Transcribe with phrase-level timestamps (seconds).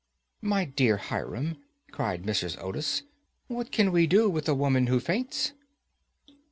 [0.41, 1.57] "My dear Hiram,"
[1.91, 2.57] cried Mrs.
[2.59, 3.03] Otis,
[3.45, 5.53] "what can we do with a woman who faints?"